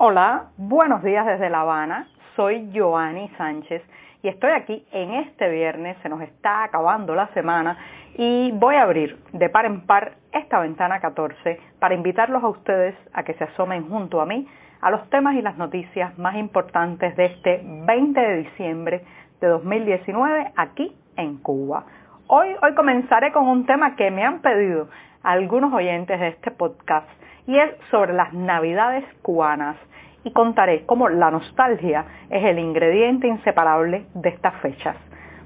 Hola, 0.00 0.50
buenos 0.56 1.02
días 1.02 1.26
desde 1.26 1.50
La 1.50 1.62
Habana. 1.62 2.06
Soy 2.36 2.70
Joanny 2.72 3.28
Sánchez 3.36 3.82
y 4.22 4.28
estoy 4.28 4.52
aquí 4.52 4.86
en 4.92 5.12
este 5.14 5.50
viernes. 5.50 5.96
Se 6.04 6.08
nos 6.08 6.20
está 6.20 6.62
acabando 6.62 7.16
la 7.16 7.26
semana 7.34 7.76
y 8.14 8.52
voy 8.52 8.76
a 8.76 8.82
abrir 8.82 9.18
de 9.32 9.48
par 9.48 9.66
en 9.66 9.80
par 9.86 10.12
esta 10.30 10.60
ventana 10.60 11.00
14 11.00 11.58
para 11.80 11.96
invitarlos 11.96 12.44
a 12.44 12.48
ustedes 12.48 12.94
a 13.12 13.24
que 13.24 13.34
se 13.34 13.42
asomen 13.42 13.88
junto 13.88 14.20
a 14.20 14.26
mí 14.26 14.46
a 14.80 14.92
los 14.92 15.10
temas 15.10 15.34
y 15.34 15.42
las 15.42 15.56
noticias 15.56 16.16
más 16.16 16.36
importantes 16.36 17.16
de 17.16 17.24
este 17.24 17.60
20 17.64 18.20
de 18.20 18.36
diciembre 18.36 19.04
de 19.40 19.48
2019 19.48 20.52
aquí 20.54 20.94
en 21.16 21.38
Cuba. 21.38 21.86
Hoy, 22.28 22.54
hoy 22.62 22.72
comenzaré 22.76 23.32
con 23.32 23.48
un 23.48 23.66
tema 23.66 23.96
que 23.96 24.12
me 24.12 24.22
han 24.24 24.42
pedido 24.42 24.88
algunos 25.24 25.72
oyentes 25.72 26.20
de 26.20 26.28
este 26.28 26.52
podcast 26.52 27.08
y 27.48 27.58
es 27.58 27.70
sobre 27.90 28.12
las 28.12 28.32
navidades 28.34 29.04
cubanas 29.22 29.76
y 30.22 30.32
contaré 30.32 30.84
cómo 30.84 31.08
la 31.08 31.30
nostalgia 31.30 32.04
es 32.28 32.44
el 32.44 32.58
ingrediente 32.58 33.26
inseparable 33.26 34.04
de 34.12 34.28
estas 34.28 34.54
fechas. 34.56 34.96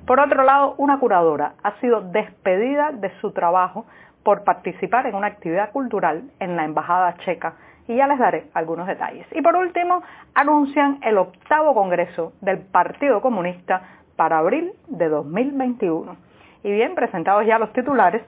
Por 0.05 0.19
otro 0.19 0.43
lado, 0.43 0.75
una 0.79 0.99
curadora 0.99 1.55
ha 1.63 1.79
sido 1.81 2.01
despedida 2.01 2.91
de 2.91 3.11
su 3.21 3.31
trabajo 3.31 3.87
por 4.25 4.43
participar 4.43 5.07
en 5.07 5.15
una 5.15 5.29
actividad 5.29 5.71
cultural 5.71 6.25
en 6.41 6.57
la 6.57 6.65
Embajada 6.65 7.15
Checa 7.25 7.55
y 7.87 7.95
ya 7.95 8.09
les 8.09 8.19
daré 8.19 8.49
algunos 8.53 8.89
detalles. 8.89 9.27
Y 9.31 9.41
por 9.41 9.55
último, 9.55 10.03
anuncian 10.35 10.99
el 11.03 11.19
octavo 11.19 11.73
Congreso 11.73 12.33
del 12.41 12.59
Partido 12.59 13.21
Comunista 13.21 13.81
para 14.17 14.39
abril 14.39 14.73
de 14.89 15.09
2021. 15.09 16.17
Y 16.65 16.73
bien, 16.73 16.97
presentados 16.97 17.47
ya 17.47 17.61
los 17.61 17.73
titulares, 17.73 18.23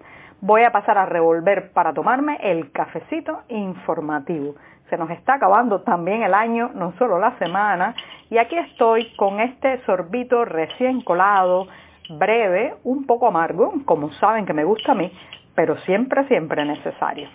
voy 0.44 0.62
a 0.62 0.70
pasar 0.70 0.98
a 0.98 1.06
revolver 1.06 1.72
para 1.72 1.94
tomarme 1.94 2.36
el 2.42 2.70
cafecito 2.70 3.44
informativo. 3.48 4.56
Se 4.90 4.98
nos 4.98 5.08
está 5.08 5.34
acabando 5.34 5.80
también 5.80 6.22
el 6.22 6.34
año, 6.34 6.70
no 6.74 6.92
solo 6.98 7.18
la 7.18 7.38
semana, 7.38 7.94
y 8.28 8.36
aquí 8.36 8.54
estoy 8.58 9.16
con 9.16 9.40
este 9.40 9.82
sorbito 9.86 10.44
recién 10.44 11.00
colado, 11.00 11.66
breve, 12.10 12.74
un 12.84 13.06
poco 13.06 13.28
amargo, 13.28 13.72
como 13.86 14.12
saben 14.12 14.44
que 14.44 14.52
me 14.52 14.64
gusta 14.64 14.92
a 14.92 14.94
mí, 14.94 15.10
pero 15.54 15.78
siempre, 15.78 16.28
siempre 16.28 16.62
necesario. 16.66 17.30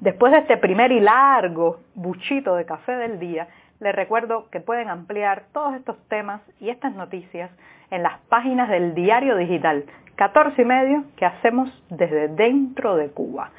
Después 0.00 0.32
de 0.32 0.40
este 0.40 0.56
primer 0.56 0.90
y 0.90 0.98
largo 0.98 1.78
buchito 1.94 2.56
de 2.56 2.66
café 2.66 2.96
del 2.96 3.20
día, 3.20 3.46
les 3.82 3.94
recuerdo 3.96 4.48
que 4.50 4.60
pueden 4.60 4.88
ampliar 4.88 5.42
todos 5.52 5.74
estos 5.74 5.96
temas 6.08 6.40
y 6.60 6.70
estas 6.70 6.94
noticias 6.94 7.50
en 7.90 8.04
las 8.04 8.20
páginas 8.28 8.68
del 8.68 8.94
diario 8.94 9.36
digital 9.36 9.84
14 10.14 10.62
y 10.62 10.64
medio 10.64 11.04
que 11.16 11.26
hacemos 11.26 11.68
desde 11.90 12.28
dentro 12.28 12.94
de 12.94 13.10
Cuba. 13.10 13.50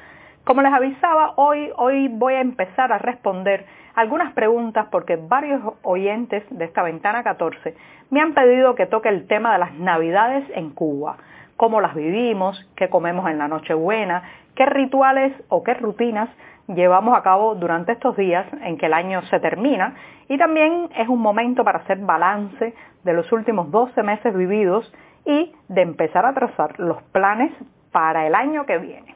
Como 0.44 0.62
les 0.62 0.72
avisaba, 0.72 1.34
hoy, 1.36 1.70
hoy 1.76 2.08
voy 2.08 2.34
a 2.34 2.40
empezar 2.40 2.90
a 2.90 2.98
responder 2.98 3.66
algunas 3.94 4.32
preguntas 4.32 4.86
porque 4.90 5.16
varios 5.16 5.60
oyentes 5.82 6.42
de 6.48 6.64
esta 6.64 6.82
ventana 6.82 7.22
14 7.22 7.74
me 8.10 8.22
han 8.22 8.32
pedido 8.32 8.74
que 8.74 8.86
toque 8.86 9.10
el 9.10 9.26
tema 9.26 9.52
de 9.52 9.58
las 9.58 9.74
navidades 9.74 10.44
en 10.54 10.70
Cuba, 10.70 11.18
cómo 11.56 11.80
las 11.80 11.94
vivimos, 11.94 12.58
qué 12.76 12.88
comemos 12.88 13.30
en 13.30 13.38
la 13.38 13.48
Nochebuena, 13.48 14.22
qué 14.54 14.66
rituales 14.66 15.32
o 15.48 15.62
qué 15.62 15.74
rutinas 15.74 16.28
llevamos 16.68 17.16
a 17.16 17.22
cabo 17.22 17.54
durante 17.54 17.92
estos 17.92 18.16
días 18.16 18.46
en 18.62 18.78
que 18.78 18.86
el 18.86 18.94
año 18.94 19.22
se 19.22 19.40
termina 19.40 19.94
y 20.28 20.38
también 20.38 20.88
es 20.96 21.08
un 21.08 21.20
momento 21.20 21.64
para 21.64 21.80
hacer 21.80 21.98
balance 21.98 22.74
de 23.02 23.12
los 23.12 23.30
últimos 23.32 23.70
12 23.70 24.02
meses 24.02 24.34
vividos 24.34 24.92
y 25.26 25.52
de 25.68 25.82
empezar 25.82 26.24
a 26.26 26.34
trazar 26.34 26.78
los 26.78 27.02
planes 27.04 27.52
para 27.92 28.26
el 28.26 28.34
año 28.34 28.66
que 28.66 28.78
viene. 28.78 29.14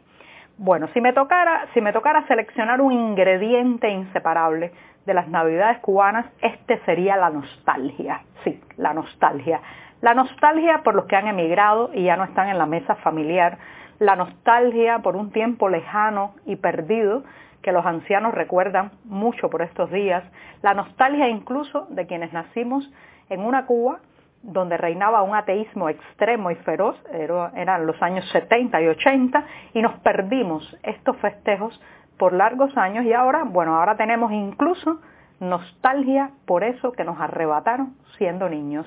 Bueno, 0.58 0.88
si 0.92 1.00
me 1.00 1.12
tocara, 1.12 1.66
si 1.72 1.80
me 1.80 1.92
tocara 1.92 2.26
seleccionar 2.26 2.80
un 2.80 2.92
ingrediente 2.92 3.88
inseparable 3.90 4.72
de 5.06 5.14
las 5.14 5.28
navidades 5.28 5.78
cubanas, 5.78 6.26
este 6.42 6.78
sería 6.84 7.16
la 7.16 7.30
nostalgia. 7.30 8.22
Sí, 8.44 8.60
la 8.76 8.92
nostalgia. 8.92 9.60
La 10.00 10.14
nostalgia 10.14 10.82
por 10.84 10.94
los 10.94 11.06
que 11.06 11.16
han 11.16 11.26
emigrado 11.26 11.90
y 11.92 12.04
ya 12.04 12.16
no 12.16 12.24
están 12.24 12.48
en 12.48 12.58
la 12.58 12.66
mesa 12.66 12.94
familiar. 12.96 13.58
La 13.98 14.14
nostalgia 14.14 15.00
por 15.00 15.16
un 15.16 15.32
tiempo 15.32 15.68
lejano 15.68 16.34
y 16.46 16.56
perdido 16.56 17.24
que 17.62 17.72
los 17.72 17.84
ancianos 17.84 18.34
recuerdan 18.34 18.92
mucho 19.04 19.50
por 19.50 19.62
estos 19.62 19.90
días. 19.90 20.22
La 20.62 20.74
nostalgia 20.74 21.28
incluso 21.28 21.86
de 21.90 22.06
quienes 22.06 22.32
nacimos 22.32 22.88
en 23.28 23.40
una 23.40 23.66
Cuba 23.66 23.98
donde 24.42 24.76
reinaba 24.76 25.22
un 25.22 25.34
ateísmo 25.34 25.88
extremo 25.88 26.50
y 26.50 26.54
feroz, 26.56 26.96
eran 27.10 27.86
los 27.86 28.00
años 28.00 28.24
70 28.30 28.80
y 28.80 28.86
80, 28.86 29.44
y 29.74 29.82
nos 29.82 29.98
perdimos 30.00 30.76
estos 30.82 31.16
festejos 31.16 31.80
por 32.18 32.32
largos 32.32 32.76
años 32.76 33.04
y 33.04 33.12
ahora, 33.12 33.44
bueno, 33.44 33.76
ahora 33.76 33.96
tenemos 33.96 34.32
incluso 34.32 35.00
nostalgia 35.40 36.30
por 36.46 36.64
eso 36.64 36.92
que 36.92 37.04
nos 37.04 37.20
arrebataron 37.20 37.96
siendo 38.16 38.48
niños. 38.48 38.86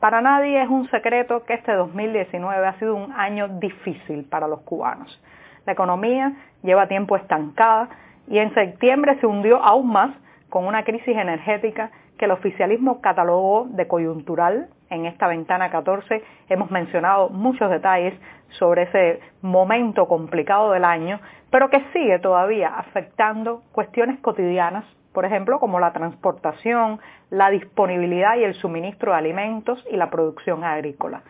Para 0.00 0.20
nadie 0.20 0.62
es 0.62 0.68
un 0.68 0.88
secreto 0.90 1.44
que 1.44 1.54
este 1.54 1.72
2019 1.72 2.66
ha 2.66 2.78
sido 2.78 2.94
un 2.94 3.12
año 3.12 3.48
difícil 3.48 4.24
para 4.24 4.46
los 4.46 4.60
cubanos. 4.60 5.20
La 5.64 5.72
economía 5.72 6.32
lleva 6.62 6.86
tiempo 6.86 7.16
estancada 7.16 7.88
y 8.28 8.38
en 8.38 8.52
septiembre 8.54 9.18
se 9.20 9.26
hundió 9.26 9.62
aún 9.62 9.90
más 9.90 10.10
con 10.50 10.66
una 10.66 10.84
crisis 10.84 11.16
energética 11.16 11.90
que 12.18 12.26
el 12.26 12.30
oficialismo 12.30 13.00
catalogó 13.00 13.66
de 13.70 13.86
coyuntural 13.88 14.68
en 14.90 15.06
esta 15.06 15.26
ventana 15.26 15.70
14 15.70 16.22
hemos 16.48 16.70
mencionado 16.70 17.28
muchos 17.30 17.70
detalles 17.70 18.14
sobre 18.50 18.82
ese 18.82 19.20
momento 19.42 20.06
complicado 20.06 20.72
del 20.72 20.84
año, 20.84 21.20
pero 21.50 21.68
que 21.70 21.84
sigue 21.92 22.18
todavía 22.20 22.68
afectando 22.68 23.62
cuestiones 23.72 24.20
cotidianas, 24.20 24.84
por 25.16 25.24
ejemplo, 25.24 25.58
como 25.58 25.80
la 25.80 25.94
transportación, 25.94 27.00
la 27.30 27.48
disponibilidad 27.48 28.36
y 28.36 28.44
el 28.44 28.52
suministro 28.52 29.12
de 29.12 29.16
alimentos 29.16 29.82
y 29.90 29.96
la 29.96 30.10
producción 30.10 30.62
agrícola. 30.62 31.22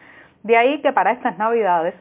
De 0.42 0.56
ahí 0.56 0.82
que 0.82 0.92
para 0.92 1.12
estas 1.12 1.38
navidades 1.38 1.94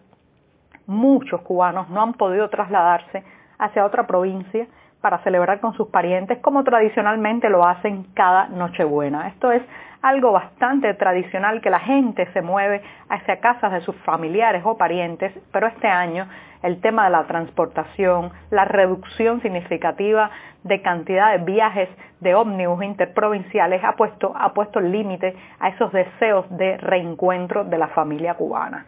muchos 0.87 1.41
cubanos 1.41 1.87
no 1.91 2.01
han 2.01 2.13
podido 2.13 2.49
trasladarse 2.49 3.23
hacia 3.59 3.85
otra 3.85 4.07
provincia 4.07 4.65
para 4.99 5.19
celebrar 5.19 5.59
con 5.59 5.75
sus 5.75 5.89
parientes 5.89 6.39
como 6.39 6.63
tradicionalmente 6.63 7.51
lo 7.51 7.63
hacen 7.63 8.07
cada 8.15 8.47
Nochebuena. 8.47 9.27
Esto 9.27 9.51
es 9.51 9.61
algo 10.05 10.31
bastante 10.31 10.93
tradicional 10.93 11.61
que 11.61 11.71
la 11.71 11.79
gente 11.79 12.27
se 12.31 12.43
mueve 12.43 12.83
hacia 13.09 13.39
casas 13.39 13.71
de 13.71 13.81
sus 13.81 13.95
familiares 14.03 14.61
o 14.63 14.77
parientes, 14.77 15.33
pero 15.51 15.65
este 15.65 15.87
año 15.87 16.27
el 16.61 16.79
tema 16.79 17.05
de 17.05 17.09
la 17.09 17.23
transportación, 17.23 18.31
la 18.51 18.65
reducción 18.65 19.41
significativa 19.41 20.29
de 20.63 20.83
cantidad 20.83 21.31
de 21.31 21.43
viajes 21.43 21.89
de 22.19 22.35
ómnibus 22.35 22.83
interprovinciales 22.83 23.83
ha 23.83 23.93
puesto, 23.93 24.31
ha 24.35 24.53
puesto 24.53 24.79
límite 24.79 25.35
a 25.59 25.69
esos 25.69 25.91
deseos 25.91 26.45
de 26.55 26.77
reencuentro 26.77 27.63
de 27.63 27.77
la 27.79 27.87
familia 27.87 28.35
cubana. 28.35 28.85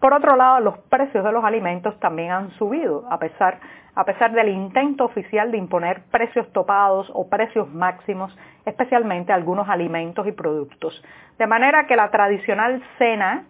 Por 0.00 0.14
otro 0.14 0.34
lado, 0.34 0.60
los 0.60 0.78
precios 0.88 1.22
de 1.22 1.30
los 1.30 1.44
alimentos 1.44 1.98
también 2.00 2.30
han 2.30 2.50
subido, 2.52 3.04
a 3.10 3.18
pesar, 3.18 3.60
a 3.94 4.04
pesar 4.04 4.32
del 4.32 4.48
intento 4.48 5.04
oficial 5.04 5.50
de 5.50 5.58
imponer 5.58 6.04
precios 6.10 6.50
topados 6.52 7.10
o 7.12 7.28
precios 7.28 7.70
máximos, 7.70 8.34
especialmente 8.64 9.32
algunos 9.32 9.68
alimentos 9.68 10.26
y 10.26 10.32
productos. 10.32 11.04
De 11.38 11.46
manera 11.46 11.86
que 11.86 11.96
la 11.96 12.10
tradicional 12.10 12.82
cena 12.96 13.44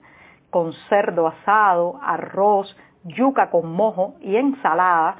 con 0.50 0.72
cerdo 0.88 1.28
asado, 1.28 2.00
arroz, 2.02 2.76
yuca 3.04 3.50
con 3.50 3.72
mojo 3.72 4.16
y 4.20 4.34
ensalada, 4.34 5.14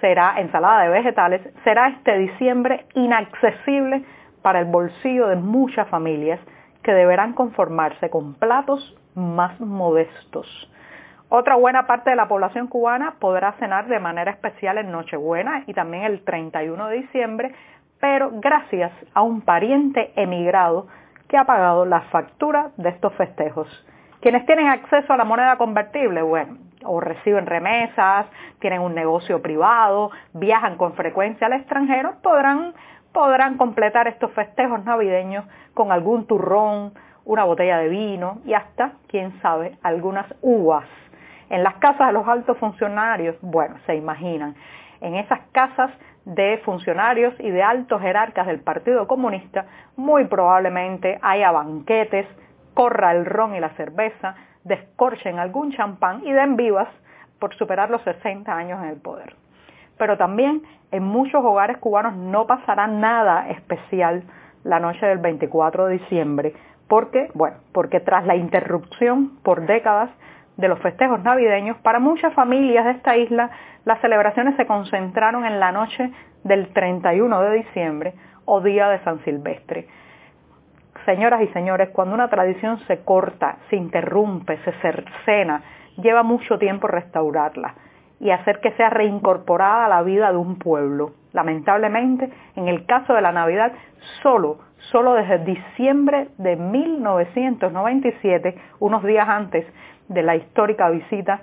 será 0.00 0.40
ensalada 0.40 0.84
de 0.84 0.88
vegetales, 0.88 1.42
será 1.62 1.88
este 1.88 2.16
diciembre 2.16 2.86
inaccesible 2.94 4.02
para 4.40 4.60
el 4.60 4.64
bolsillo 4.64 5.28
de 5.28 5.36
muchas 5.36 5.86
familias 5.88 6.40
que 6.82 6.92
deberán 6.94 7.34
conformarse 7.34 8.08
con 8.08 8.32
platos 8.32 8.96
más 9.14 9.60
modestos. 9.60 10.69
Otra 11.32 11.54
buena 11.54 11.86
parte 11.86 12.10
de 12.10 12.16
la 12.16 12.26
población 12.26 12.66
cubana 12.66 13.14
podrá 13.20 13.52
cenar 13.52 13.86
de 13.86 14.00
manera 14.00 14.32
especial 14.32 14.78
en 14.78 14.90
Nochebuena 14.90 15.62
y 15.68 15.74
también 15.74 16.02
el 16.02 16.24
31 16.24 16.88
de 16.88 16.96
diciembre, 16.96 17.54
pero 18.00 18.32
gracias 18.32 18.90
a 19.14 19.22
un 19.22 19.40
pariente 19.42 20.12
emigrado 20.16 20.88
que 21.28 21.36
ha 21.36 21.44
pagado 21.44 21.86
la 21.86 22.00
factura 22.10 22.70
de 22.78 22.88
estos 22.88 23.14
festejos. 23.14 23.68
Quienes 24.20 24.44
tienen 24.44 24.66
acceso 24.66 25.12
a 25.12 25.16
la 25.16 25.24
moneda 25.24 25.56
convertible, 25.56 26.20
bueno, 26.22 26.58
o 26.84 27.00
reciben 27.00 27.46
remesas, 27.46 28.26
tienen 28.58 28.80
un 28.80 28.96
negocio 28.96 29.40
privado, 29.40 30.10
viajan 30.34 30.76
con 30.76 30.94
frecuencia 30.94 31.46
al 31.46 31.52
extranjero, 31.52 32.14
podrán, 32.24 32.74
podrán 33.12 33.56
completar 33.56 34.08
estos 34.08 34.32
festejos 34.32 34.84
navideños 34.84 35.44
con 35.74 35.92
algún 35.92 36.26
turrón, 36.26 36.92
una 37.24 37.44
botella 37.44 37.78
de 37.78 37.88
vino 37.88 38.40
y 38.44 38.52
hasta, 38.54 38.94
quién 39.06 39.40
sabe, 39.42 39.78
algunas 39.84 40.26
uvas. 40.42 40.88
En 41.50 41.64
las 41.64 41.74
casas 41.74 42.06
de 42.06 42.12
los 42.12 42.26
altos 42.28 42.56
funcionarios, 42.58 43.36
bueno, 43.42 43.74
se 43.84 43.96
imaginan, 43.96 44.54
en 45.00 45.16
esas 45.16 45.40
casas 45.50 45.90
de 46.24 46.58
funcionarios 46.64 47.34
y 47.40 47.50
de 47.50 47.60
altos 47.62 48.00
jerarcas 48.00 48.46
del 48.46 48.60
Partido 48.60 49.08
Comunista, 49.08 49.66
muy 49.96 50.26
probablemente 50.26 51.18
haya 51.22 51.50
banquetes, 51.50 52.26
corra 52.74 53.10
el 53.12 53.26
ron 53.26 53.56
y 53.56 53.60
la 53.60 53.70
cerveza, 53.70 54.36
descorchen 54.62 55.40
algún 55.40 55.72
champán 55.72 56.22
y 56.24 56.32
den 56.32 56.54
vivas 56.56 56.88
por 57.40 57.52
superar 57.56 57.90
los 57.90 58.02
60 58.02 58.54
años 58.54 58.80
en 58.84 58.90
el 58.90 59.00
poder. 59.00 59.34
Pero 59.98 60.16
también 60.16 60.62
en 60.92 61.02
muchos 61.02 61.44
hogares 61.44 61.78
cubanos 61.78 62.14
no 62.14 62.46
pasará 62.46 62.86
nada 62.86 63.48
especial 63.48 64.22
la 64.62 64.78
noche 64.78 65.04
del 65.04 65.18
24 65.18 65.86
de 65.86 65.98
diciembre, 65.98 66.54
porque, 66.86 67.28
bueno, 67.34 67.56
porque 67.72 67.98
tras 67.98 68.24
la 68.24 68.36
interrupción 68.36 69.38
por 69.42 69.66
décadas 69.66 70.10
de 70.56 70.68
los 70.68 70.78
festejos 70.80 71.22
navideños, 71.22 71.76
para 71.78 71.98
muchas 71.98 72.34
familias 72.34 72.84
de 72.84 72.92
esta 72.92 73.16
isla 73.16 73.50
las 73.84 74.00
celebraciones 74.00 74.56
se 74.56 74.66
concentraron 74.66 75.44
en 75.44 75.58
la 75.58 75.72
noche 75.72 76.10
del 76.44 76.72
31 76.72 77.40
de 77.40 77.58
diciembre 77.58 78.14
o 78.44 78.60
día 78.60 78.88
de 78.88 79.02
San 79.04 79.22
Silvestre. 79.24 79.88
Señoras 81.06 81.40
y 81.42 81.48
señores, 81.48 81.88
cuando 81.90 82.14
una 82.14 82.28
tradición 82.28 82.78
se 82.86 83.02
corta, 83.04 83.56
se 83.70 83.76
interrumpe, 83.76 84.58
se 84.58 84.72
cercena, 84.80 85.62
lleva 85.96 86.22
mucho 86.22 86.58
tiempo 86.58 86.88
restaurarla 86.88 87.74
y 88.20 88.30
hacer 88.30 88.60
que 88.60 88.72
sea 88.72 88.90
reincorporada 88.90 89.86
a 89.86 89.88
la 89.88 90.02
vida 90.02 90.30
de 90.30 90.36
un 90.36 90.58
pueblo. 90.58 91.12
Lamentablemente, 91.32 92.28
en 92.54 92.68
el 92.68 92.84
caso 92.84 93.14
de 93.14 93.22
la 93.22 93.32
Navidad, 93.32 93.72
solo, 94.22 94.58
solo 94.90 95.14
desde 95.14 95.38
diciembre 95.38 96.28
de 96.36 96.56
1997, 96.56 98.58
unos 98.78 99.02
días 99.04 99.26
antes 99.26 99.64
de 100.10 100.22
la 100.22 100.36
histórica 100.36 100.90
visita 100.90 101.42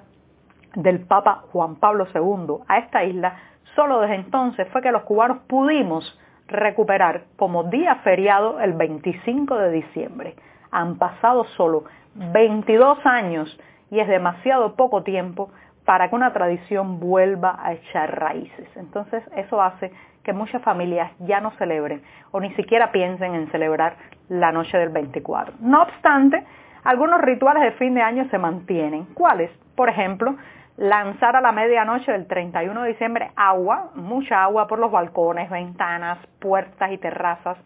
del 0.75 0.99
Papa 0.99 1.45
Juan 1.51 1.77
Pablo 1.77 2.05
II 2.13 2.63
a 2.67 2.79
esta 2.79 3.03
isla, 3.03 3.37
solo 3.75 4.01
desde 4.01 4.15
entonces 4.15 4.67
fue 4.71 4.81
que 4.81 4.91
los 4.91 5.03
cubanos 5.03 5.39
pudimos 5.47 6.19
recuperar 6.47 7.23
como 7.37 7.63
día 7.63 7.95
feriado 8.03 8.59
el 8.59 8.73
25 8.73 9.55
de 9.55 9.71
diciembre. 9.71 10.35
Han 10.69 10.97
pasado 10.97 11.45
solo 11.55 11.85
22 12.15 13.05
años 13.05 13.57
y 13.89 13.99
es 13.99 14.07
demasiado 14.07 14.75
poco 14.75 15.01
tiempo 15.03 15.49
para 15.85 16.09
que 16.09 16.15
una 16.15 16.33
tradición 16.33 16.99
vuelva 16.99 17.57
a 17.63 17.71
echar 17.71 18.19
raíces. 18.19 18.67
Entonces 18.75 19.23
eso 19.37 19.61
hace 19.61 19.93
que 20.23 20.33
muchas 20.33 20.61
familias 20.61 21.09
ya 21.19 21.39
no 21.39 21.51
celebren 21.51 22.01
o 22.31 22.41
ni 22.41 22.53
siquiera 22.55 22.91
piensen 22.91 23.33
en 23.33 23.49
celebrar 23.49 23.95
la 24.27 24.51
noche 24.51 24.77
del 24.77 24.89
24. 24.89 25.55
No 25.61 25.83
obstante, 25.83 26.43
algunos 26.83 27.21
rituales 27.21 27.63
de 27.63 27.71
fin 27.73 27.93
de 27.93 28.01
año 28.01 28.27
se 28.29 28.37
mantienen. 28.37 29.05
¿Cuáles? 29.13 29.51
Por 29.75 29.89
ejemplo, 29.89 30.35
lanzar 30.77 31.35
a 31.35 31.41
la 31.41 31.51
medianoche 31.51 32.11
del 32.11 32.27
31 32.27 32.83
de 32.83 32.89
diciembre 32.89 33.31
agua, 33.35 33.89
mucha 33.95 34.43
agua 34.43 34.67
por 34.67 34.79
los 34.79 34.91
balcones, 34.91 35.49
ventanas, 35.49 36.19
puertas 36.39 36.91
y 36.91 36.97
terrazas, 36.97 37.57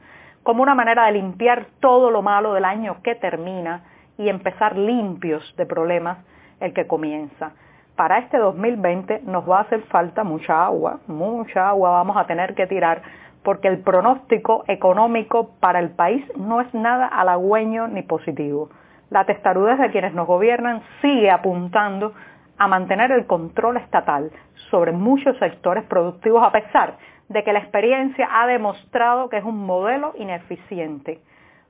como 0.43 0.63
una 0.63 0.75
manera 0.75 1.05
de 1.05 1.13
limpiar 1.13 1.67
todo 1.79 2.09
lo 2.09 2.21
malo 2.21 2.53
del 2.53 2.65
año 2.65 2.97
que 3.03 3.15
termina 3.15 3.83
y 4.17 4.29
empezar 4.29 4.77
limpios 4.77 5.53
de 5.57 5.65
problemas 5.65 6.17
el 6.59 6.73
que 6.73 6.87
comienza. 6.87 7.51
Para 7.95 8.19
este 8.19 8.37
2020 8.37 9.21
nos 9.25 9.47
va 9.49 9.59
a 9.59 9.61
hacer 9.61 9.81
falta 9.83 10.23
mucha 10.23 10.65
agua, 10.65 10.99
mucha 11.07 11.69
agua 11.69 11.91
vamos 11.91 12.17
a 12.17 12.25
tener 12.25 12.55
que 12.55 12.65
tirar 12.65 13.01
porque 13.43 13.67
el 13.67 13.79
pronóstico 13.79 14.63
económico 14.67 15.51
para 15.59 15.79
el 15.79 15.89
país 15.91 16.23
no 16.37 16.61
es 16.61 16.73
nada 16.73 17.07
halagüeño 17.07 17.87
ni 17.87 18.03
positivo. 18.03 18.69
La 19.11 19.25
testarudez 19.25 19.77
de 19.77 19.91
quienes 19.91 20.13
nos 20.13 20.25
gobiernan 20.25 20.81
sigue 21.01 21.29
apuntando 21.29 22.13
a 22.57 22.69
mantener 22.69 23.11
el 23.11 23.27
control 23.27 23.75
estatal 23.75 24.31
sobre 24.69 24.93
muchos 24.93 25.37
sectores 25.37 25.83
productivos 25.83 26.41
a 26.41 26.53
pesar 26.53 26.93
de 27.27 27.43
que 27.43 27.51
la 27.51 27.59
experiencia 27.59 28.29
ha 28.31 28.47
demostrado 28.47 29.27
que 29.27 29.35
es 29.35 29.43
un 29.43 29.65
modelo 29.65 30.13
ineficiente. 30.17 31.19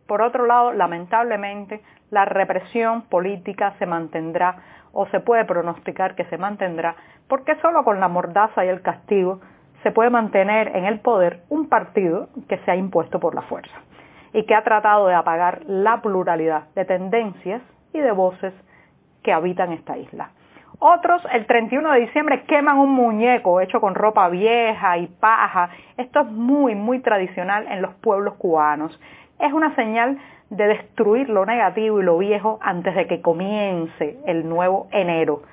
Por 0.06 0.22
otro 0.22 0.46
lado, 0.46 0.72
lamentablemente, 0.72 1.82
la 2.12 2.26
represión 2.26 3.10
política 3.10 3.74
se 3.80 3.88
mantendrá 3.88 4.58
o 4.94 5.08
se 5.08 5.20
puede 5.20 5.44
pronosticar 5.46 6.14
que 6.14 6.26
se 6.26 6.38
mantendrá 6.38 6.96
porque 7.28 7.56
solo 7.56 7.84
con 7.84 8.00
la 8.00 8.08
mordaza 8.08 8.64
y 8.64 8.68
el 8.68 8.84
castigo 8.84 9.42
se 9.82 9.90
puede 9.90 10.12
mantener 10.12 10.76
en 10.76 10.86
el 10.86 11.00
poder 11.00 11.42
un 11.50 11.70
partido 11.70 12.30
que 12.48 12.60
se 12.60 12.70
ha 12.70 12.76
impuesto 12.76 13.20
por 13.20 13.34
la 13.34 13.42
fuerza 13.42 13.82
y 14.34 14.44
que 14.46 14.56
ha 14.56 14.64
tratado 14.64 15.08
de 15.08 15.16
apagar 15.16 15.62
la 15.66 16.02
pluralidad 16.02 16.64
de 16.76 16.86
tendencias 16.86 17.62
y 17.94 18.00
de 18.00 18.12
voces 18.12 18.54
que 19.24 19.34
habitan 19.34 19.72
esta 19.72 19.98
isla. 19.98 20.32
Otros 20.80 21.22
el 21.32 21.46
31 21.46 21.92
de 21.92 22.00
diciembre 22.00 22.44
queman 22.44 22.80
un 22.80 22.90
muñeco 22.90 23.62
hecho 23.62 23.80
con 23.80 23.94
ropa 23.94 24.30
vieja 24.30 24.98
y 24.98 25.08
paja. 25.08 25.70
Esto 25.98 26.22
es 26.22 26.28
muy, 26.28 26.74
muy 26.74 27.00
tradicional 27.02 27.68
en 27.68 27.84
los 27.84 27.94
pueblos 27.96 28.34
cubanos. 28.36 29.00
Es 29.40 29.54
una 29.54 29.76
señal 29.76 30.18
de 30.50 30.68
destruir 30.68 31.30
lo 31.30 31.46
negativo 31.46 32.02
y 32.02 32.04
lo 32.04 32.18
viejo 32.18 32.58
antes 32.62 32.96
de 32.96 33.06
que 33.06 33.22
comience 33.22 34.18
el 34.26 34.50
nuevo 34.50 34.88
enero. 34.92 35.44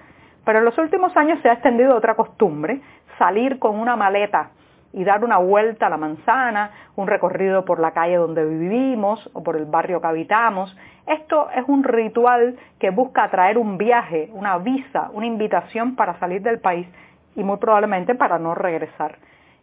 Pero 0.47 0.61
en 0.61 0.65
los 0.65 0.79
últimos 0.79 1.15
años 1.17 1.39
se 1.43 1.51
ha 1.51 1.55
extendido 1.55 1.95
otra 1.95 2.15
costumbre, 2.15 2.81
salir 3.19 3.59
con 3.59 3.79
una 3.79 3.97
maleta 3.97 4.51
y 4.99 5.05
dar 5.05 5.23
una 5.23 5.39
vuelta 5.39 5.87
a 5.87 5.91
la 5.91 5.97
manzana, 5.97 6.73
un 6.97 7.07
recorrido 7.07 7.65
por 7.65 7.79
la 7.79 7.93
calle 7.93 8.17
donde 8.17 8.45
vivimos 8.45 9.31
o 9.33 9.45
por 9.45 9.55
el 9.55 9.65
barrio 9.65 10.01
que 10.01 10.09
habitamos. 10.09 10.77
Esto 11.07 11.49
es 11.55 11.63
un 11.69 11.85
ritual 11.85 12.59
que 12.81 12.91
busca 12.91 13.23
atraer 13.23 13.59
un 13.59 13.79
viaje, 13.79 14.29
una 14.33 14.59
visa, 14.59 15.09
una 15.13 15.27
invitación 15.27 15.95
para 15.95 16.19
salir 16.19 16.43
del 16.43 16.59
país 16.59 16.89
y 17.37 17.45
muy 17.45 17.59
probablemente 17.59 18.17
para 18.17 18.41
no 18.41 18.57
regresar. 18.57 19.19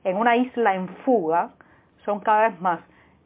En 0.05 0.15
una 0.15 0.37
isla 0.37 0.73
en 0.73 0.87
fuga 1.03 1.49
son 2.05 2.21
cada 2.21 2.47
vez 2.47 2.61
más 2.61 2.79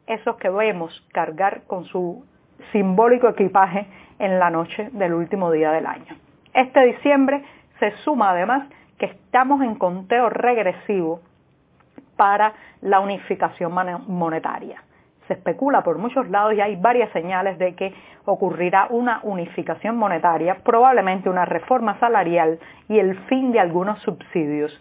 esos 0.08 0.34
que 0.38 0.50
vemos 0.50 1.06
cargar 1.12 1.62
con 1.68 1.84
su 1.84 2.24
simbólico 2.72 3.28
equipaje 3.28 3.86
en 4.18 4.40
la 4.40 4.50
noche 4.50 4.90
del 4.94 5.14
último 5.14 5.52
día 5.52 5.70
del 5.70 5.86
año. 5.86 6.16
Este 6.54 6.80
diciembre 6.86 7.44
se 7.78 7.92
suma 7.98 8.30
además 8.30 8.66
que 8.98 9.06
estamos 9.06 9.62
en 9.62 9.76
conteo 9.76 10.28
regresivo 10.28 11.20
para 12.20 12.52
la 12.82 13.00
unificación 13.00 13.72
monetaria. 14.06 14.82
Se 15.26 15.32
especula 15.32 15.82
por 15.82 15.96
muchos 15.96 16.28
lados 16.28 16.52
y 16.52 16.60
hay 16.60 16.76
varias 16.76 17.10
señales 17.12 17.56
de 17.56 17.74
que 17.74 17.94
ocurrirá 18.26 18.88
una 18.90 19.20
unificación 19.22 19.96
monetaria, 19.96 20.58
probablemente 20.62 21.30
una 21.30 21.46
reforma 21.46 21.98
salarial 21.98 22.58
y 22.90 22.98
el 22.98 23.16
fin 23.20 23.52
de 23.52 23.60
algunos 23.60 24.00
subsidios, 24.00 24.78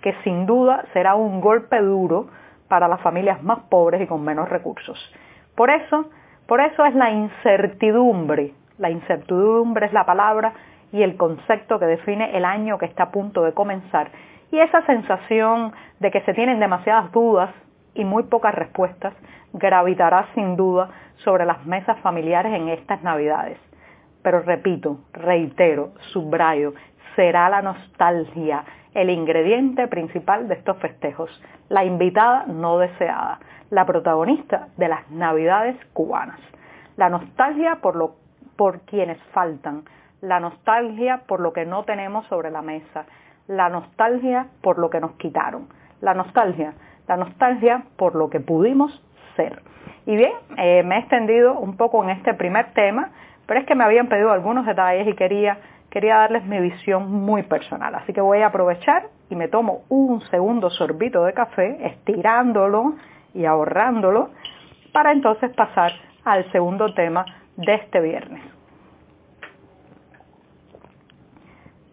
que 0.00 0.14
sin 0.24 0.46
duda 0.46 0.86
será 0.94 1.14
un 1.14 1.42
golpe 1.42 1.78
duro 1.78 2.28
para 2.68 2.88
las 2.88 3.02
familias 3.02 3.42
más 3.42 3.58
pobres 3.68 4.00
y 4.00 4.06
con 4.06 4.24
menos 4.24 4.48
recursos. 4.48 4.98
Por 5.54 5.68
eso, 5.68 6.08
por 6.46 6.62
eso 6.62 6.86
es 6.86 6.94
la 6.94 7.10
incertidumbre, 7.10 8.54
la 8.78 8.88
incertidumbre 8.88 9.84
es 9.84 9.92
la 9.92 10.06
palabra 10.06 10.54
y 10.90 11.02
el 11.02 11.18
concepto 11.18 11.78
que 11.78 11.84
define 11.84 12.34
el 12.34 12.46
año 12.46 12.78
que 12.78 12.86
está 12.86 13.02
a 13.02 13.10
punto 13.10 13.42
de 13.42 13.52
comenzar 13.52 14.10
y 14.50 14.58
esa 14.58 14.84
sensación 14.86 15.72
de 16.00 16.10
que 16.10 16.20
se 16.22 16.34
tienen 16.34 16.60
demasiadas 16.60 17.12
dudas 17.12 17.50
y 17.94 18.04
muy 18.04 18.24
pocas 18.24 18.54
respuestas 18.54 19.14
gravitará 19.52 20.26
sin 20.34 20.56
duda 20.56 20.90
sobre 21.16 21.44
las 21.44 21.64
mesas 21.66 21.98
familiares 22.00 22.52
en 22.54 22.68
estas 22.68 23.02
Navidades. 23.02 23.58
Pero 24.22 24.40
repito, 24.40 24.98
reitero, 25.12 25.92
subrayo, 26.12 26.74
será 27.16 27.48
la 27.48 27.62
nostalgia 27.62 28.64
el 28.94 29.10
ingrediente 29.10 29.86
principal 29.86 30.48
de 30.48 30.54
estos 30.54 30.76
festejos, 30.78 31.30
la 31.68 31.84
invitada 31.84 32.46
no 32.46 32.78
deseada, 32.78 33.38
la 33.70 33.86
protagonista 33.86 34.68
de 34.76 34.88
las 34.88 35.08
Navidades 35.10 35.76
cubanas. 35.92 36.40
La 36.96 37.08
nostalgia 37.08 37.76
por, 37.76 37.94
lo, 37.94 38.16
por 38.56 38.80
quienes 38.80 39.18
faltan, 39.32 39.84
la 40.20 40.40
nostalgia 40.40 41.22
por 41.28 41.38
lo 41.40 41.52
que 41.52 41.64
no 41.64 41.84
tenemos 41.84 42.26
sobre 42.26 42.50
la 42.50 42.62
mesa, 42.62 43.06
la 43.48 43.68
nostalgia 43.70 44.46
por 44.62 44.78
lo 44.78 44.90
que 44.90 45.00
nos 45.00 45.12
quitaron, 45.12 45.68
la 46.00 46.14
nostalgia, 46.14 46.74
la 47.08 47.16
nostalgia 47.16 47.82
por 47.96 48.14
lo 48.14 48.30
que 48.30 48.40
pudimos 48.40 49.02
ser. 49.34 49.62
Y 50.06 50.16
bien, 50.16 50.32
eh, 50.58 50.82
me 50.84 50.96
he 50.96 50.98
extendido 51.00 51.58
un 51.58 51.76
poco 51.76 52.04
en 52.04 52.10
este 52.10 52.34
primer 52.34 52.72
tema, 52.74 53.10
pero 53.46 53.60
es 53.60 53.66
que 53.66 53.74
me 53.74 53.84
habían 53.84 54.08
pedido 54.08 54.30
algunos 54.30 54.66
detalles 54.66 55.08
y 55.08 55.14
quería, 55.14 55.58
quería 55.90 56.16
darles 56.16 56.44
mi 56.44 56.60
visión 56.60 57.10
muy 57.10 57.42
personal. 57.42 57.94
Así 57.94 58.12
que 58.12 58.20
voy 58.20 58.42
a 58.42 58.48
aprovechar 58.48 59.06
y 59.30 59.34
me 59.34 59.48
tomo 59.48 59.82
un 59.88 60.20
segundo 60.30 60.70
sorbito 60.70 61.24
de 61.24 61.32
café, 61.32 61.78
estirándolo 61.86 62.94
y 63.34 63.46
ahorrándolo, 63.46 64.30
para 64.92 65.12
entonces 65.12 65.50
pasar 65.54 65.92
al 66.24 66.50
segundo 66.52 66.92
tema 66.94 67.24
de 67.56 67.74
este 67.74 68.00
viernes. 68.00 68.57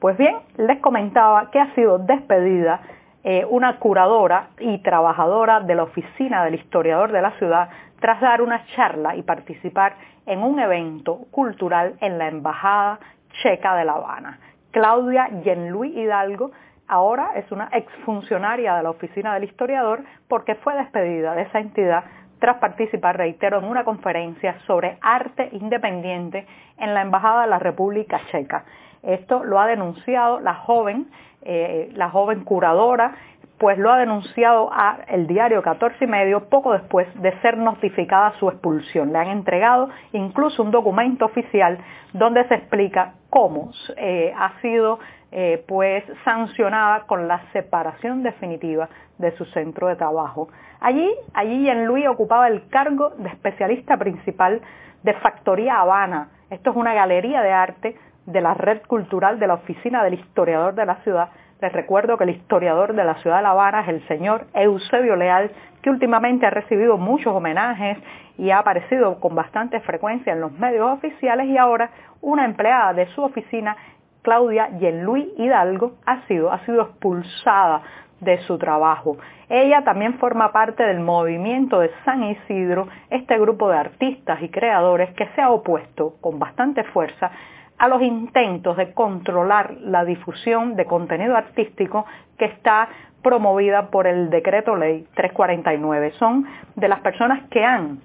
Pues 0.06 0.20
bien, 0.20 0.36
les 0.58 0.80
comentaba 0.82 1.50
que 1.50 1.60
ha 1.60 1.74
sido 1.74 1.98
despedida 1.98 2.80
eh, 3.24 3.44
una 3.50 3.80
curadora 3.80 4.50
y 4.60 4.78
trabajadora 4.84 5.62
de 5.62 5.74
la 5.74 5.82
oficina 5.82 6.46
del 6.46 6.54
historiador 6.54 7.12
de 7.12 7.24
la 7.24 7.32
ciudad 7.40 7.70
tras 8.00 8.22
dar 8.22 8.44
una 8.44 8.64
charla 8.76 9.16
y 9.16 9.24
participar 9.24 9.96
en 10.28 10.44
un 10.44 10.60
evento 10.60 11.22
cultural 11.32 11.96
en 12.02 12.20
la 12.20 12.28
Embajada 12.28 13.00
Checa 13.42 13.76
de 13.78 13.86
La 13.86 13.94
Habana. 13.94 14.38
Claudia 14.70 15.28
Jean-Louis 15.44 15.98
Hidalgo 15.98 16.52
ahora 16.88 17.32
es 17.34 17.52
una 17.52 17.70
exfuncionaria 17.72 18.76
de 18.76 18.84
la 18.84 18.92
oficina 18.92 19.34
del 19.34 19.46
historiador 19.46 20.04
porque 20.28 20.54
fue 20.54 20.76
despedida 20.76 21.34
de 21.34 21.42
esa 21.42 21.58
entidad 21.58 22.04
tras 22.38 22.58
participar, 22.58 23.18
reitero, 23.18 23.58
en 23.58 23.66
una 23.66 23.84
conferencia 23.84 24.56
sobre 24.68 25.00
arte 25.02 25.50
independiente 25.54 26.46
en 26.78 26.94
la 26.94 27.02
Embajada 27.02 27.42
de 27.42 27.48
la 27.48 27.58
República 27.58 28.22
Checa. 28.30 28.66
Esto 29.06 29.44
lo 29.44 29.60
ha 29.60 29.68
denunciado 29.68 30.40
la 30.40 30.56
joven, 30.56 31.08
eh, 31.44 31.92
la 31.94 32.10
joven 32.10 32.44
curadora, 32.44 33.16
pues 33.58 33.78
lo 33.78 33.92
ha 33.92 33.98
denunciado 33.98 34.70
a 34.74 35.00
el 35.08 35.28
diario 35.28 35.62
14 35.62 36.04
y 36.04 36.08
medio 36.08 36.50
poco 36.50 36.74
después 36.74 37.08
de 37.22 37.32
ser 37.42 37.58
notificada 37.58 38.34
su 38.40 38.50
expulsión. 38.50 39.14
Le 39.14 39.20
han 39.20 39.28
entregado 39.28 39.90
incluso 40.12 40.62
un 40.62 40.72
documento 40.72 41.26
oficial 41.26 41.78
donde 42.14 42.46
se 42.48 42.56
explica 42.56 43.14
cómo 43.30 43.72
eh, 43.96 44.34
ha 44.38 44.60
sido 44.62 45.00
eh, 45.32 45.64
pues 45.68 46.04
sancionada 46.24 47.02
con 47.08 47.28
la 47.28 47.42
separación 47.54 48.24
definitiva 48.24 48.90
de 49.18 49.32
su 49.38 49.46
centro 49.46 49.88
de 49.88 49.96
trabajo. 49.96 50.50
Allí, 50.82 51.10
allí 51.34 51.70
en 51.70 51.86
Luis 51.86 52.08
ocupaba 52.08 52.48
el 52.48 52.68
cargo 52.68 53.12
de 53.18 53.30
especialista 53.30 53.98
principal 53.98 54.62
de 55.04 55.14
Factoría 55.16 55.80
Habana. 55.80 56.30
Esto 56.50 56.72
es 56.72 56.76
una 56.76 56.94
galería 56.94 57.42
de 57.42 57.52
arte 57.52 57.96
de 58.25 58.41
la 58.41 58.53
red 58.53 58.82
cultural 58.88 59.39
de 59.39 59.48
la 59.48 59.55
Oficina 59.55 60.03
del 60.03 60.15
Historiador 60.15 60.75
de 60.75 60.86
la 60.86 60.96
Ciudad. 61.03 61.29
Les 61.62 61.72
recuerdo 61.72 62.17
que 62.17 62.25
el 62.25 62.32
historiador 62.32 62.94
de 62.94 63.03
la 63.03 63.15
ciudad 63.15 63.38
de 63.38 63.44
La 63.44 63.51
Habana 63.51 63.82
es 63.82 63.89
el 63.89 64.08
señor 64.08 64.48
Eusebio 64.53 65.15
Leal, 65.15 65.51
que 65.82 65.89
últimamente 65.89 66.46
ha 66.46 66.50
recibido 66.50 66.98
muchos 66.98 67.34
homenajes 67.34 67.98
y 68.38 68.50
ha 68.50 68.60
aparecido 68.60 69.20
con 69.20 69.36
bastante 69.36 69.79
frecuencia 69.82 70.34
en 70.34 70.41
los 70.41 70.51
medios 70.51 70.89
oficiales 70.91 71.48
y 71.48 71.58
ahora 71.58 71.89
una 72.22 72.46
empleada 72.46 72.94
de 72.94 73.08
su 73.08 73.22
oficina, 73.22 73.77
Claudia 74.22 74.70
Yenluí 74.79 75.34
Hidalgo, 75.38 75.94
ha 76.05 76.25
sido, 76.27 76.51
ha 76.51 76.60
sido 76.65 76.82
expulsada 76.82 77.84
de 78.20 78.39
su 78.39 78.58
trabajo. 78.58 79.17
Ella 79.48 79.84
también 79.84 80.15
forma 80.15 80.51
parte 80.51 80.84
del 80.84 81.00
movimiento 81.00 81.79
de 81.79 81.91
San 82.03 82.24
Isidro, 82.24 82.88
este 83.10 83.38
grupo 83.38 83.70
de 83.70 83.77
artistas 83.77 84.41
y 84.41 84.50
creadores 84.50 85.13
que 85.13 85.27
se 85.36 85.41
ha 85.41 85.51
opuesto 85.51 86.15
con 86.20 86.39
bastante 86.39 86.84
fuerza 86.86 87.32
a 87.77 87.88
los 87.88 88.01
intentos 88.01 88.77
de 88.77 88.94
controlar 88.94 89.75
la 89.82 90.05
difusión 90.05 90.75
de 90.75 90.86
contenido 90.86 91.36
artístico 91.36 92.05
que 92.38 92.46
está 92.46 92.89
promovida 93.22 93.89
por 93.89 94.08
el 94.08 94.29
decreto 94.29 94.75
ley 94.75 95.08
349. 95.15 96.12
Son 96.20 96.46
de 96.75 96.88
las 96.88 97.00
personas 97.00 97.44
que 97.50 97.63
han 97.63 98.00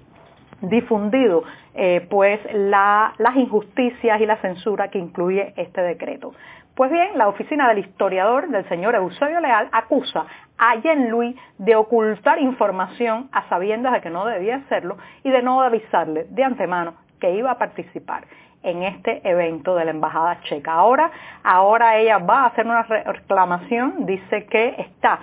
difundido 0.61 1.43
eh, 1.73 2.05
pues 2.09 2.39
las 2.53 3.35
injusticias 3.35 4.19
y 4.19 4.25
la 4.25 4.37
censura 4.37 4.89
que 4.89 4.99
incluye 4.99 5.53
este 5.57 5.81
decreto. 5.81 6.33
Pues 6.75 6.91
bien, 6.91 7.17
la 7.17 7.27
oficina 7.27 7.67
del 7.67 7.79
historiador 7.79 8.49
del 8.49 8.67
señor 8.69 8.95
Eusebio 8.95 9.39
Leal 9.39 9.69
acusa 9.71 10.25
a 10.57 10.75
Jean 10.81 11.09
Louis 11.09 11.35
de 11.57 11.75
ocultar 11.75 12.39
información 12.39 13.29
a 13.31 13.47
sabiendas 13.49 13.93
de 13.93 14.01
que 14.01 14.09
no 14.09 14.25
debía 14.25 14.57
hacerlo 14.57 14.97
y 15.23 15.29
de 15.29 15.41
no 15.41 15.61
avisarle 15.61 16.25
de 16.29 16.43
antemano 16.43 16.93
que 17.19 17.35
iba 17.35 17.51
a 17.51 17.57
participar 17.57 18.23
en 18.63 18.83
este 18.83 19.27
evento 19.29 19.75
de 19.75 19.85
la 19.85 19.91
Embajada 19.91 20.41
Checa. 20.41 20.73
Ahora, 20.73 21.11
ahora 21.43 21.97
ella 21.97 22.17
va 22.19 22.43
a 22.43 22.45
hacer 22.47 22.65
una 22.65 22.83
reclamación, 22.83 24.05
dice 24.05 24.45
que 24.45 24.75
está 24.77 25.19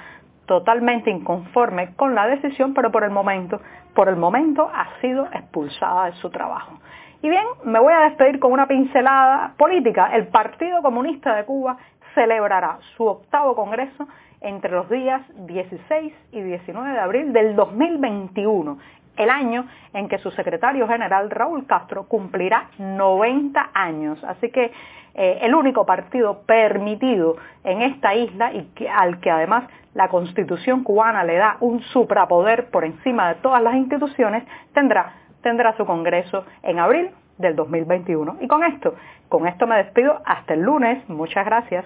totalmente 0.46 1.10
inconforme 1.10 1.94
con 1.94 2.14
la 2.14 2.26
decisión, 2.26 2.74
pero 2.74 2.90
por 2.90 3.04
el 3.04 3.10
momento, 3.10 3.60
por 3.94 4.08
el 4.08 4.16
momento 4.16 4.70
ha 4.72 5.00
sido 5.00 5.26
expulsada 5.26 6.06
de 6.06 6.12
su 6.12 6.30
trabajo. 6.30 6.78
Y 7.22 7.28
bien, 7.28 7.44
me 7.64 7.80
voy 7.80 7.92
a 7.92 8.00
despedir 8.00 8.38
con 8.38 8.52
una 8.52 8.66
pincelada 8.66 9.54
política. 9.56 10.10
El 10.14 10.28
Partido 10.28 10.82
Comunista 10.82 11.34
de 11.34 11.44
Cuba 11.44 11.76
celebrará 12.14 12.78
su 12.96 13.04
octavo 13.06 13.54
congreso 13.54 14.08
entre 14.40 14.70
los 14.70 14.88
días 14.88 15.22
16 15.46 16.12
y 16.32 16.40
19 16.40 16.92
de 16.92 17.00
abril 17.00 17.32
del 17.32 17.56
2021 17.56 18.78
el 19.18 19.30
año 19.30 19.66
en 19.92 20.08
que 20.08 20.18
su 20.18 20.30
secretario 20.30 20.86
general 20.86 21.30
Raúl 21.30 21.66
Castro 21.66 22.04
cumplirá 22.04 22.70
90 22.78 23.70
años. 23.74 24.22
Así 24.24 24.50
que 24.50 24.72
eh, 25.14 25.38
el 25.42 25.54
único 25.54 25.84
partido 25.84 26.42
permitido 26.46 27.36
en 27.64 27.82
esta 27.82 28.14
isla 28.14 28.52
y 28.52 28.70
al 28.86 29.20
que 29.20 29.30
además 29.30 29.64
la 29.94 30.08
constitución 30.08 30.84
cubana 30.84 31.24
le 31.24 31.36
da 31.36 31.56
un 31.60 31.80
suprapoder 31.80 32.70
por 32.70 32.84
encima 32.84 33.30
de 33.30 33.34
todas 33.40 33.60
las 33.62 33.74
instituciones, 33.74 34.44
tendrá, 34.72 35.14
tendrá 35.42 35.76
su 35.76 35.84
congreso 35.84 36.44
en 36.62 36.78
abril 36.78 37.10
del 37.38 37.56
2021. 37.56 38.36
Y 38.40 38.46
con 38.46 38.62
esto, 38.62 38.94
con 39.28 39.48
esto 39.48 39.66
me 39.66 39.76
despido 39.76 40.20
hasta 40.24 40.54
el 40.54 40.60
lunes. 40.60 41.08
Muchas 41.08 41.44
gracias. 41.44 41.84